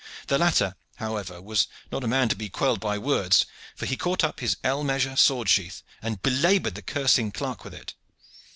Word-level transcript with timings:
The 0.29 0.39
latter, 0.39 0.73
however, 0.95 1.39
was 1.43 1.67
not 1.91 2.03
a 2.03 2.07
man 2.07 2.27
to 2.29 2.35
be 2.35 2.49
quelled 2.49 2.79
by 2.79 2.97
words, 2.97 3.45
for 3.75 3.85
he 3.85 3.95
caught 3.95 4.23
up 4.23 4.39
his 4.39 4.57
ell 4.63 4.83
measure 4.83 5.15
sword 5.15 5.47
sheath 5.47 5.83
and 6.01 6.23
belabored 6.23 6.73
the 6.73 6.81
cursing 6.81 7.31
clerk 7.31 7.63
with 7.63 7.75
it. 7.75 7.93